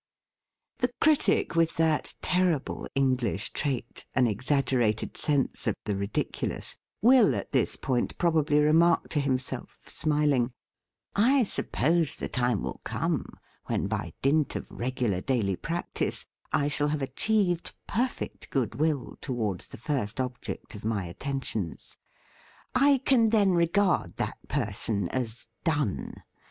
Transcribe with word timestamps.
The 0.79 0.89
critic 0.99 1.55
with 1.55 1.75
that 1.77 2.15
terrible 2.23 2.87
English 2.95 3.53
trait, 3.53 4.07
an 4.15 4.25
exaggerated 4.25 5.15
sense 5.15 5.67
of 5.67 5.75
the 5.85 5.95
ridi 5.95 6.23
culous, 6.23 6.75
will 7.03 7.35
at 7.35 7.51
this 7.51 7.75
point 7.75 8.17
probably 8.17 8.57
re 8.57 8.65
THE 8.65 8.71
FEAST 8.71 8.79
OF 8.79 8.79
ST 8.79 8.79
FRIEND 8.79 8.89
mark 8.89 9.09
to 9.09 9.19
himself, 9.19 9.79
smiling: 9.85 10.51
"I 11.15 11.43
suppose 11.43 12.15
the 12.15 12.27
time 12.27 12.63
will 12.63 12.81
come, 12.83 13.27
when 13.67 13.85
by 13.85 14.13
dint 14.23 14.55
of 14.55 14.71
reg 14.71 14.95
ular 14.95 15.23
daily 15.23 15.55
practice, 15.55 16.25
I 16.51 16.67
shall 16.67 16.87
have 16.87 17.03
achieved 17.03 17.75
perfect 17.85 18.49
goodwill 18.49 19.19
towards 19.21 19.67
the 19.67 19.77
first 19.77 20.19
object 20.19 20.73
of 20.73 20.83
my 20.83 21.05
attentions. 21.05 21.95
I 22.73 23.01
can 23.05 23.29
then 23.29 23.51
regard 23.51 24.17
that 24.17 24.39
person 24.47 25.09
as 25.09 25.45
'done.' 25.63 26.23